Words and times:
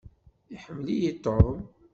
Iḥemmel-iyi 0.55 1.11
Tom. 1.23 1.57